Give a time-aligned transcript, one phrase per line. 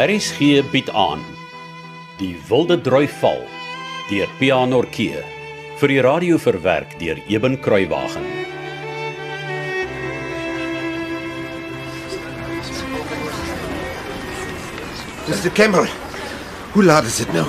[0.00, 1.20] RSG bied aan
[2.16, 3.42] Die Wilde Droi Val
[4.08, 5.20] deur Pianorkee
[5.76, 8.24] vir die radio verwerk deur Eben Kruiwagen.
[15.28, 15.52] Mr.
[15.52, 15.92] Campbell,
[16.72, 17.44] hoe laat is dit nou?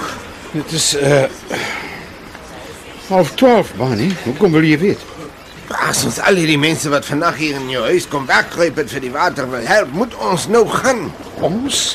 [0.52, 1.24] Dit is uh
[3.08, 4.12] half 12, Barney.
[4.28, 5.10] Hoekom wil jy weet?
[5.88, 9.08] As ons al hierdie mense wat vandag hier in jou huis kom wegkruip het vir
[9.08, 11.08] die water wil help, moet ons nou gaan.
[11.40, 11.94] Ons?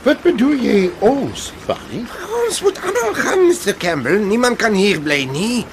[0.00, 2.06] Wat bedoel jy ons, Barney?
[2.40, 3.74] Ons moet almal gaan, Mr.
[3.76, 4.22] Campbell.
[4.24, 5.66] Niemand kan hier bly nie.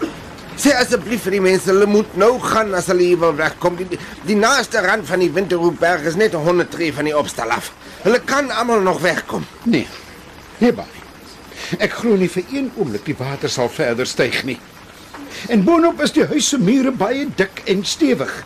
[0.59, 3.77] Sê asseblief vir die mense, hulle moet nou gaan as hulle hier wil wegkom.
[3.79, 7.53] Die, die, die naaste rand van die Winterhoekberg is net 100 tree van die opstal
[7.55, 7.71] af.
[8.03, 9.47] Hulle kan almal nog wegkom.
[9.63, 9.87] Nee.
[10.59, 11.05] Nee, Barney.
[11.79, 14.57] Ek glo nie vir een oomblik die water sal verder styg nie.
[15.53, 18.41] En boonop is die huis se mure baie dik en stewig.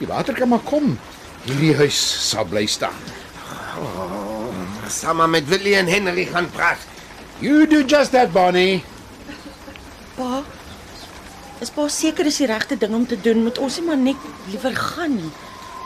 [0.00, 0.94] Die water kan maar kom.
[1.44, 2.96] Hierdie huis sal bly staan.
[4.92, 6.78] Samen met Willie en Henry gaan praat.
[7.38, 8.84] You do just that, Barney.
[10.14, 10.42] Pa,
[11.64, 13.42] is pa seker dis die regte ding om te doen?
[13.42, 15.32] Moet ons nie maar net liewer gaan nie?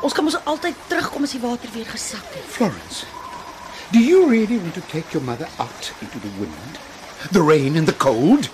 [0.02, 2.44] Ons kan mos altyd terugkom as die water weer gesak het.
[2.50, 3.06] Florence,
[3.94, 6.80] do you really want to take your mother out into the wind,
[7.32, 8.50] the rain and the cold?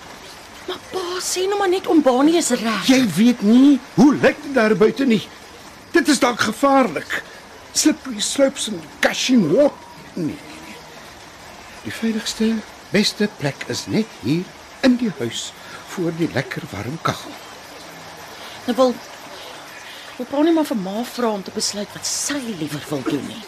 [0.68, 2.86] Maar pa, sê nou maar net om Bani is reg.
[2.92, 5.22] Jy weet nie hoe lyk dit daar buite nie.
[5.96, 7.22] Dit is dalk gevaarlik.
[7.72, 9.81] Slippery slopes and gushing water.
[10.14, 10.34] Nee, nee,
[10.66, 10.76] nee.
[11.82, 12.54] Die veiligste,
[12.90, 14.44] beste plek is net hier
[14.80, 15.52] in die huis
[15.94, 17.32] voor die lekker warm kaggel.
[18.66, 18.94] Nou wil
[20.16, 23.26] wil pa nie maar vir ma vra om te besluit wat sy liewer wil doen
[23.26, 23.42] nie.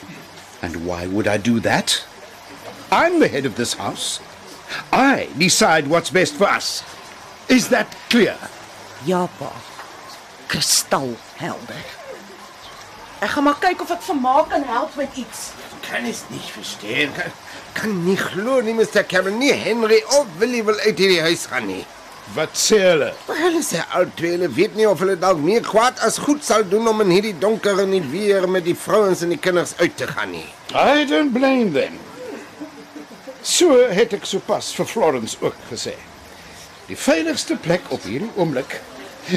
[0.62, 2.00] And why would I do that?
[2.90, 4.20] I'm the head of this house.
[4.92, 6.82] I decide what's best for us.
[7.48, 8.38] Is that clear?
[9.04, 9.52] Ja, pa.
[10.46, 11.84] Kristalhelder.
[13.20, 15.50] Ek gaan maar kyk of ek vir ma kan help met iets.
[15.90, 17.12] Kan es nicht verstehen.
[17.14, 17.32] Kan,
[17.74, 19.04] kan nie glo nie, Mr.
[19.04, 19.32] Campbell.
[19.32, 21.84] Nie Henry of Willie wil uit hierdie huis gaan nie.
[22.32, 23.10] Wat sê hulle?
[23.28, 26.88] Hulle sê albei, hulle weet nie of hulle dalk meer kwaad as goed sal doen
[26.88, 30.08] om in hierdie donker en die weer met die vrouens en die kinders uit te
[30.08, 30.46] gaan nie.
[30.72, 32.00] I don't blame them.
[33.44, 35.92] So het ek sopas vir Florence ook gesê.
[36.88, 38.80] Die veiligste plek op hierdie oomblik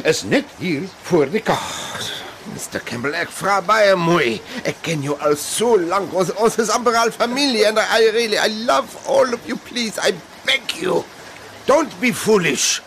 [0.04, 1.68] is net hier voor die kag.
[2.58, 2.82] Mr.
[2.82, 4.40] Campbell, ek vra baie mooi.
[4.66, 6.10] Ek ken jou al so lank.
[6.18, 10.00] Ons, ons is amper al familie and I really, I love all of you, please.
[10.02, 10.16] I
[10.48, 11.04] beg you.
[11.70, 12.80] Don't be foolish.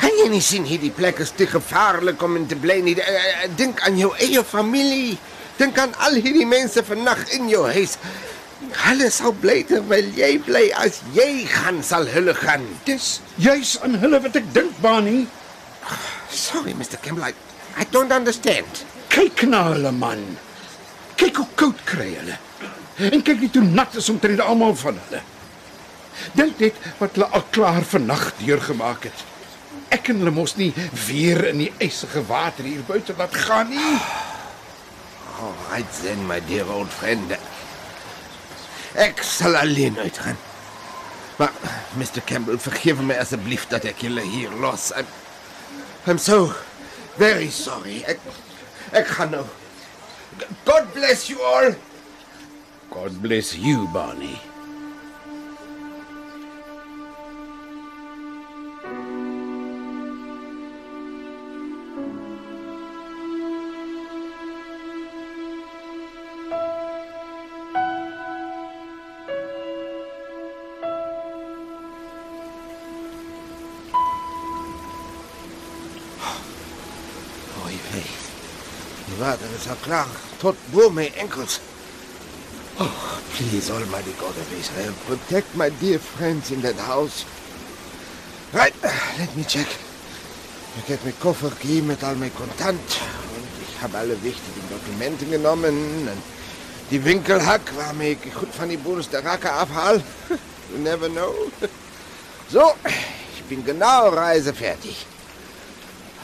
[0.00, 2.96] Kan jy nie sien hierdie plek is te gevaarlik om in te bly nie?
[3.00, 5.16] Eh, eh, Dink aan jou eie familie.
[5.60, 7.96] Dink aan al hierdie mense vannag in jou huis.
[8.84, 12.68] Hulle sal bly terwyl jy bly as jy gaan sal hulle gaan.
[12.88, 15.24] Dis juis aan hulle wat ek dink, Barney.
[16.32, 17.00] Sorry, Mr.
[17.00, 17.34] Campbell, I,
[17.76, 18.84] I don't understand.
[19.10, 20.22] Kyk na hulle man.
[21.20, 22.38] Kyk hoe koud kry hulle.
[23.10, 25.22] En kyk net hoe nat is omtrent almal van hulle.
[26.36, 29.24] Dink net wat hulle al klaar vannag deurgemaak het.
[29.94, 30.70] Ek en hulle mos nie
[31.06, 33.96] weer in die ysige water hier buite laat gaan nie.
[35.40, 37.32] Oh, right then, my dear old friend.
[39.00, 40.36] Ek sal alleen uitgaan.
[41.40, 41.52] Maar,
[41.96, 42.20] Mr.
[42.28, 44.90] Campbell, vergewe my asseblief dat ek julle hier los.
[44.92, 45.08] I'm,
[46.04, 46.52] I'm so
[47.16, 48.02] very sorry.
[48.06, 48.20] Ek,
[48.92, 49.46] ek gaan nou.
[50.64, 51.74] God bless you all.
[52.90, 54.38] God bless you, Barney.
[79.20, 80.08] Die water is al klaar
[80.40, 81.58] tot bo my enkels.
[82.80, 87.26] Oh, please, Almighty God of Israel, protect my dear friends in that house.
[88.54, 88.72] Right,
[89.18, 89.66] let me check.
[90.80, 92.96] Ik heb mijn koffertje met al mijn contant.
[93.36, 95.74] En ik heb alle wichtige documenten genomen.
[96.08, 96.22] En
[96.88, 99.96] die winkelhak waarmee ik goed van die boels de rakken afhaal.
[100.70, 101.34] You never know.
[102.50, 102.74] So,
[103.36, 105.04] ich bin genau reisefertig.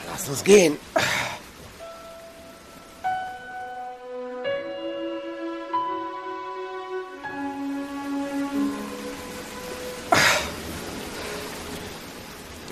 [0.09, 0.79] Lass uns gehen.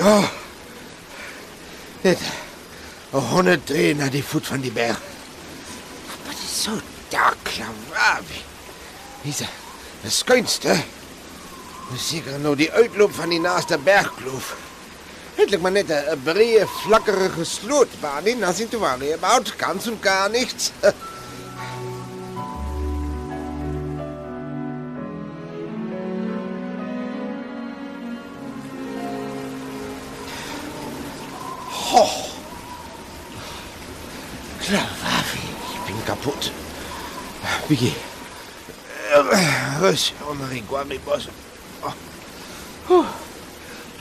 [0.05, 0.25] Oh.
[2.01, 2.19] Dit.
[3.11, 5.01] 100 tree naar die voet van die berg.
[6.27, 6.71] Wat is zo
[7.09, 8.25] dak, lawaai.
[9.23, 9.49] Hier
[10.03, 10.77] de skuinste.
[11.93, 14.57] Dis seker nou die uitloop van die naaste bergkloof.
[15.37, 18.41] Eindelijk maar net een, een breed, vlakkerige slootbaan in.
[18.41, 19.55] Dan sind worry about.
[19.57, 20.71] Ganz und gar nichts.
[39.85, 41.29] Onder die guaribos.
[42.89, 43.05] Oh.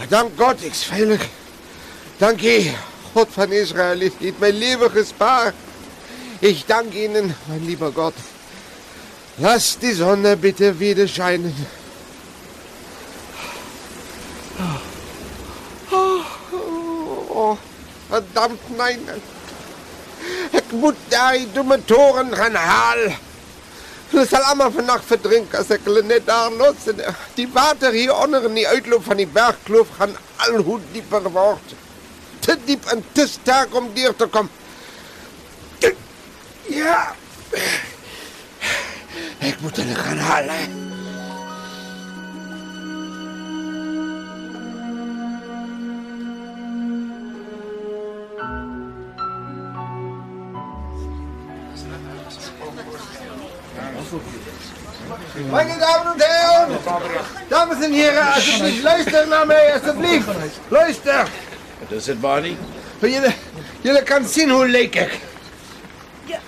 [0.08, 1.28] Dank Gott, ik is veilig.
[2.18, 2.72] Dank je,
[3.14, 5.54] God van Israël, is niet mijn.
[6.40, 8.14] Ich danke Ihnen, mein lieber Gott.
[9.36, 11.56] Lass die Sonne bitte wieder scheinen.
[15.92, 16.26] Oh,
[17.28, 17.58] oh,
[18.10, 19.00] verdammt, nein.
[20.52, 23.16] Ik moet daar door mijn toren gaan.
[24.14, 26.76] Het zal allemaal vannacht verdrinken als ik het net daar los.
[27.34, 31.74] Die water hieronder in die uitloop van die bergkloof gaan al hoe dieper wordt.
[32.40, 34.52] Te diep en te sterk om dier te komen.
[36.62, 37.16] Ja.
[39.38, 40.83] Ik moet hulle gaan halen.
[55.52, 56.78] Meine Damen und Herren,
[57.50, 60.28] Dames en heren, alsjeblieft, luister naar mij, alsjeblieft.
[60.68, 61.28] Luister.
[61.80, 62.58] Wat is dit, Barney?
[63.00, 63.36] Jullie,
[63.82, 65.20] jullie kan zien hoe leek ik.
[66.26, 66.40] Ja,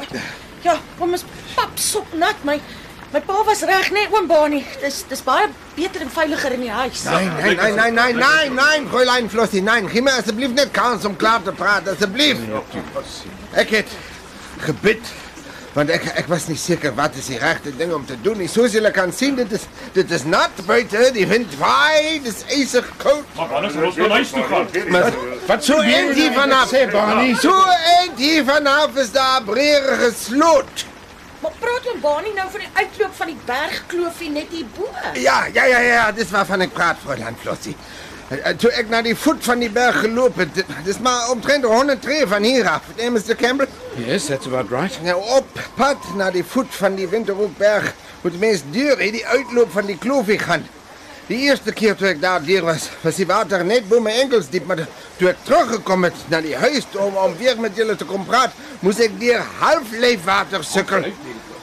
[0.62, 1.24] ja, kom ons
[1.56, 2.62] pap sop nat my.
[3.12, 4.66] My pa was reg, nee, oom Bani.
[4.81, 7.04] Dis dis baie beter en veiliger in die huis.
[7.04, 9.90] Nein, nein, nein, nein, nein, nein, nein, Fräulein Flossie, nein.
[9.90, 12.42] Gee my alsjeblieft net kans om klaar te praten, alsjeblieft.
[13.56, 13.88] Ik het
[14.58, 15.00] gebid,
[15.75, 18.38] want ik, ik was niet zeker wat is die rechte ding om te doen.
[18.38, 18.48] nie.
[18.48, 19.62] Soos julle kan zien, dit is,
[19.92, 23.24] dit is nat buiten, die wind waai, dit is ijzig koud.
[23.36, 24.68] Maar anders moet ons na huis toe gaan.
[24.89, 25.12] Maar
[25.45, 27.36] Wat zo eind hier vanaf, Sê, Barney.
[27.36, 27.63] zo
[28.00, 30.86] eind hier vanaf is daar breerige sloot.
[31.39, 34.89] Maar praat oom Bani nou van die uitloop van die bergkloofie net hierbo?
[35.13, 37.75] Ja, ja, ja, ja, dis waarvan ik praat, Fräulein Flossie.
[38.27, 42.01] Eh, Toen ik naar die voet van die berg gelopen, dit is maar omtrent 100
[42.01, 42.81] tree van hier af.
[42.98, 43.36] Nee, Mr.
[43.36, 43.68] Campbell?
[43.95, 45.01] Yes, that's about right.
[45.04, 49.25] Nou, op pad naar die voet van die Winterhoekberg moet het meest duur, hè, die
[49.27, 50.68] uitloop van die kloof gaan.
[51.27, 54.50] Die eerste keer toen ik daar dier was, was die water net bij mijn enkels
[54.50, 54.66] diep.
[54.66, 54.88] Maar
[55.18, 59.00] toen ik teruggekomen naar die huis om, om weer met jullie te komen praten, moest
[59.00, 61.13] ik dier half leefwater sukkelen.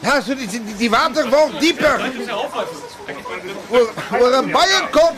[0.00, 2.00] Ja, zo die, die, die water wordt dieper.
[4.08, 4.54] Voor een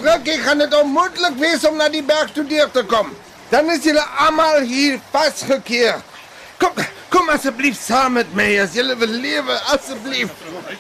[0.01, 3.17] rukkie gaan het onmogelijk wees om naar die berg toe dier te komen.
[3.49, 6.03] Dan is jullie allemaal hier vastgekeerd.
[6.59, 6.71] Kom,
[7.09, 10.33] kom alsjeblieft samen met mij als jullie willen leven, alsjeblieft.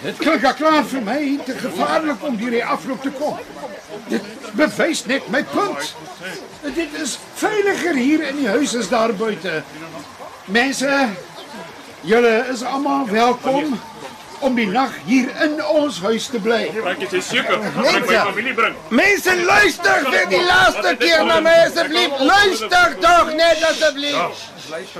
[0.02, 3.38] Dit klink al klaar vir my te gevaarlik om die afloop te kom.
[4.08, 4.22] Dit
[4.52, 5.94] bewys net my punt.
[6.74, 9.62] Dit is veiliger hier in die huis as daar buite.
[10.44, 11.08] Mense,
[12.00, 13.80] julle is almal welkom
[14.44, 16.66] om die nag hier in ons huis te bly.
[16.90, 17.62] Ek is seker.
[17.64, 18.24] Ek my ja.
[18.28, 18.76] familie bring.
[18.92, 22.20] Mensen, luister voor die laatste keer naar mij, alsjeblieft.
[22.20, 24.44] Luister toch net, alsjeblieft.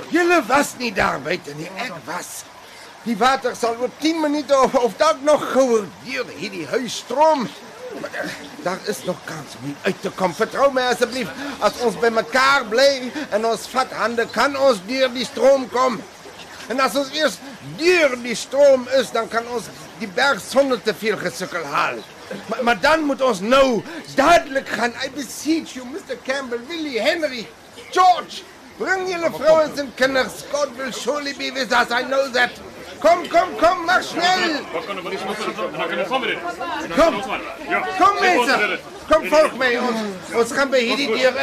[0.09, 1.69] Jullie was niet daar buiten, nie.
[1.85, 2.43] Ik was.
[3.03, 6.95] Die water zal voor tien minuten of, of dat nog gewoon hier, hier die huis
[6.95, 7.47] stroom.
[8.01, 8.09] Maar
[8.63, 10.35] daar- is nog kans om uit te komen.
[10.35, 11.31] Vertrouw mij alsjeblieft.
[11.59, 16.03] Als ons bij elkaar blijven en ons vat handen, kan ons door die stroom komen.
[16.67, 17.39] En als ons eerst
[17.77, 19.63] door die stroom is, dan kan ons
[19.97, 22.03] die berg zonder te veel gesukkel halen.
[22.47, 23.83] Maar, maar dan moet ons nou
[24.15, 24.93] dadelijk gaan.
[25.05, 26.17] I beseech you, Mr.
[26.25, 27.47] Campbell, Willie, Henry,
[27.91, 28.41] George.
[28.77, 30.33] Bring jullie vrouwen en kinders.
[30.51, 32.49] God will surely be with us, I know that.
[32.99, 34.61] Kom, kom, kom, mach snel.
[34.73, 35.69] Wat kan er maar eens doen?
[35.71, 36.95] En dan kan ons saam met dit.
[36.95, 37.15] Kom,
[37.69, 37.79] Ja.
[37.97, 38.79] kom mensen.
[39.09, 39.79] Kom, volg mij.
[39.79, 39.99] Ons,
[40.33, 41.33] ons gaan bij hier die deur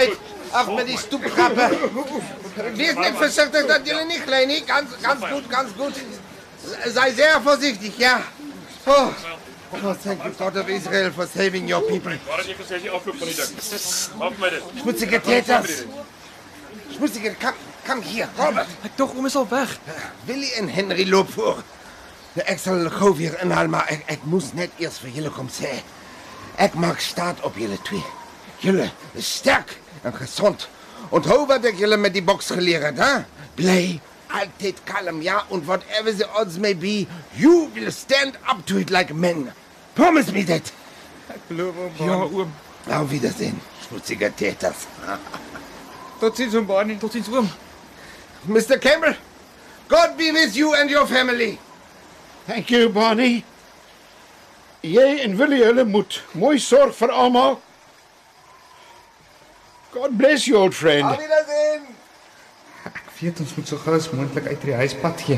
[3.67, 4.49] dat jullie niet glijden.
[4.49, 4.65] niet?
[4.67, 5.95] Ganz, ganz goed, ganz goed.
[6.95, 8.21] Sei sehr voorzichtig, ja.
[8.85, 9.07] Oh.
[9.85, 12.19] Oh, thank you, God of Israel, for saving your people.
[14.81, 15.71] Schmutzige Täters.
[16.91, 17.53] Schmutzige, kom,
[17.87, 18.69] kom hier, Robert.
[18.83, 19.79] Ek dog oom is al weg.
[20.25, 21.63] Willy en Henry loop voor.
[22.33, 25.83] Ik zal gauw weer inhalen, maar ik, ik moest net eerst voor jullie komen zeggen.
[26.59, 28.05] Ik maak staat op jullie twee.
[28.59, 30.69] Jullie is sterk en gezond.
[31.12, 33.23] Onthoud wat ik jullie met die box geleerd heb, hè?
[33.54, 35.45] Blij, altijd kalm, ja?
[35.50, 39.52] En whatever the odds may be, you will stand up to it like men.
[39.92, 40.73] Promise me that.
[41.47, 42.09] Beloof oom.
[42.09, 42.52] Ja, oom.
[42.90, 44.76] Auf Wiedersehen, schmutzige Täters.
[46.19, 46.97] Totsiens oom Barney.
[46.97, 47.50] Totsiens oom.
[48.42, 48.78] Mr.
[48.78, 49.16] Campbell,
[49.88, 51.59] God be with you and your family.
[52.47, 53.45] Thank you, Barney.
[54.81, 57.61] Jy en Willie hulle moet mooi sorg vir almal.
[59.93, 61.05] God bless you, old friend.
[62.89, 65.37] Ek weet ons moet so gou as moontlik uit die huispad gee.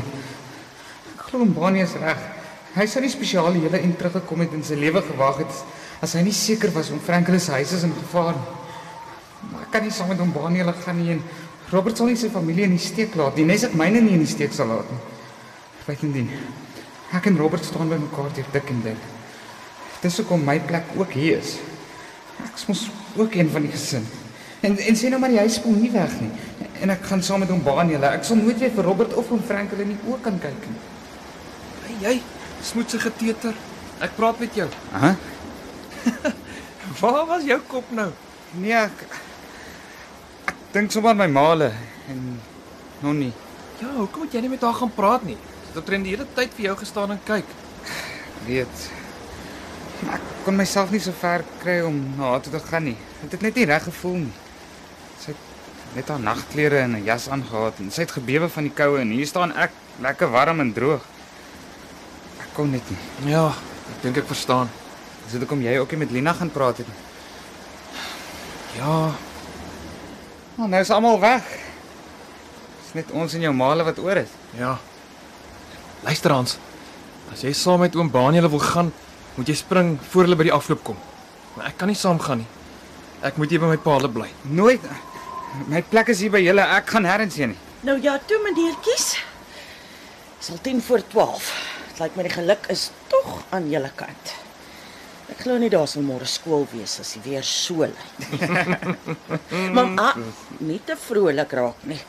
[1.11, 2.21] Ek glo Barney is reg.
[2.77, 5.59] Hy sou nie spesiaal hele en teruggekom het en sy lewe gewaag het
[6.03, 8.55] as hy nie seker was om Franklin se huis is in gevaar nie.
[9.51, 11.23] Maar ek kan nie saam met Barney hulle gaan nie en
[11.75, 14.23] Robert sal nie sy familie in die steek laat nie, nes ek myne nie in
[14.23, 15.01] die steek sal laat nie.
[15.83, 16.31] Buitendien,
[17.11, 19.07] ek en Robert staan by mekaar deur dik en dun.
[19.99, 21.57] Dis hoekom my plek ook hier is.
[22.53, 24.07] Ek's mos ook een van die gesin.
[24.65, 26.31] En en sê nou maar die huis spoel nie weg nie.
[26.81, 28.09] En ek gaan saam met hom baan julle.
[28.17, 30.81] Ek sal nooit weer vir Robert of hom Frank hulle die oë kan kyk nie.
[31.85, 32.15] Hey jy,
[32.65, 33.55] smoetsige teeter.
[34.03, 34.67] Ek praat met jou.
[34.91, 35.13] Hæ?
[37.01, 38.09] Waar was jou kop nou?
[38.59, 39.05] Nee, ek,
[40.51, 41.71] ek dink sommer aan my maale
[42.11, 42.21] en
[43.03, 43.33] Nonnie.
[43.81, 45.37] Ja, hoekom het jy nie met haar gaan praat nie?
[45.37, 47.55] Sy het omtrent die hele tyd vir jou gestaan en kyk.
[48.45, 48.87] weet.
[50.05, 52.97] Maar ek kon myself nie so ver kry om na haar toe te gaan nie.
[53.23, 54.33] Dit het net nie reg gevoel nie.
[55.95, 59.09] Net haar nagklere en 'n jas aangetree en sy het gebewe van die koue en
[59.09, 59.71] hier staan ek,
[60.01, 61.01] lekker warm en droog.
[62.39, 63.31] Ek kon net nie.
[63.31, 63.47] Ja,
[63.95, 64.69] ek dink ek verstaan.
[65.23, 67.01] Dis dit hoekom jy ook nie met Lina gaan praat het nie.
[68.77, 69.11] Ja,
[70.55, 71.43] Maar nou is almal weg.
[72.83, 74.29] Dis net ons en jou maale wat oor is.
[74.57, 74.77] ja.
[76.05, 76.57] Luister Hans.
[77.33, 78.91] As jy saam met oom Baanie wil gaan,
[79.35, 80.97] moet jy spring voor hulle by die afloop kom.
[81.55, 82.47] Maar ek kan nie saam gaan nie.
[83.25, 84.29] Ek moet hier by my paal bly.
[84.43, 84.81] Nooit.
[85.67, 86.65] My plek is hier by julle.
[86.77, 87.61] Ek gaan nêrens heen nie.
[87.85, 89.11] Nou ja, toe meneertjies.
[90.39, 91.51] Dis al 10 voor 12.
[91.89, 94.33] Dit lyk my die geluk is tog aan julle kant.
[95.31, 98.25] Ek glo nie daar sal môre skool wees as die weer so lyk.
[99.75, 100.19] maar ah,
[100.61, 102.01] nie te vrolik raak nie.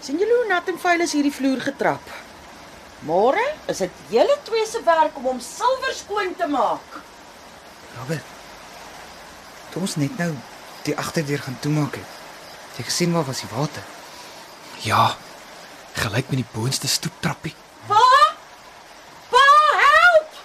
[0.00, 2.12] sien julle hoe nat en vuil is hierdie vloer getrap?
[3.08, 7.00] Môre is dit julle twee se werk om hom silwer skoon te maak.
[7.98, 8.36] Robert.
[9.72, 10.32] Toe ons net nou
[10.84, 12.19] die agterdeur gaan toemaak het.
[12.76, 13.82] Jy gesien waar was die water?
[14.84, 15.16] Ja.
[15.92, 17.54] Gelyk met die boonste stoeptrappie.
[17.86, 18.04] Pa!
[19.30, 19.46] Pa,
[19.80, 20.38] help!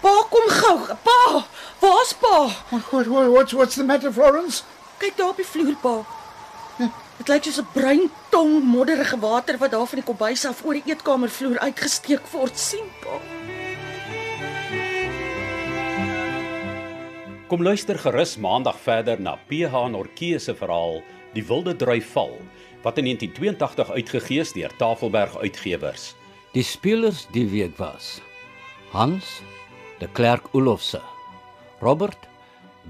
[0.00, 0.76] Pa, kom gou.
[1.02, 1.44] Pa,
[1.78, 2.36] waar's pa?
[2.68, 4.62] What, what, what's, what's the matter, Florence?
[4.98, 5.96] Kyk daar op die vloer, pa.
[7.16, 10.76] Dit lyk soos 'n bruin tong modderige water wat daar van die kombuis af oor
[10.76, 13.35] die eetkamervloer uitgesteek word, sien pa.
[17.46, 20.96] Kom luister gerus maandag verder na PH Nortjee se verhaal
[21.36, 22.32] Die Wilde Drui Val
[22.82, 26.08] wat in 1982 uitgegee is deur Tafelberg Uitgewers.
[26.58, 28.18] Die spelers die week was
[28.90, 29.44] Hans
[30.00, 30.98] de Klerk Olofse,
[31.78, 32.26] Robert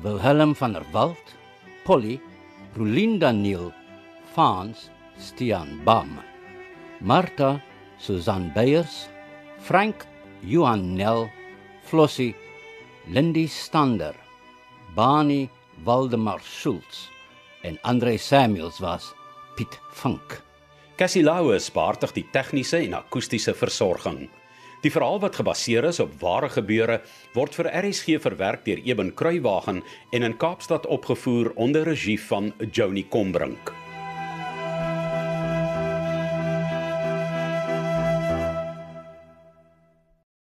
[0.01, 1.37] Wilhelm van der Walt,
[1.85, 2.17] Polly
[2.77, 3.75] Rolien Daniel,
[4.33, 4.89] Fans
[5.21, 6.17] Stian Bam,
[7.01, 7.61] Martha
[8.01, 9.11] Susan Beyers,
[9.61, 10.07] Frank
[10.41, 11.29] Johan Nel,
[11.85, 12.33] Flossie
[13.13, 14.17] Lindy Stander,
[14.97, 15.50] Bani
[15.85, 17.11] Waldemar Schultz
[17.62, 19.12] en Andre Samuels was
[19.55, 20.41] Piet Vink.
[20.97, 24.31] Cassie Louw spaartig die tegniese en akoestiese versorging.
[24.81, 27.03] Die verhaal wat gebaseer is op ware gebeure
[27.37, 29.83] word vir RSG verwerk deur Eben Kruiwagen
[30.17, 33.76] en in Kaapstad opgevoer onder regie van Joni Combrink.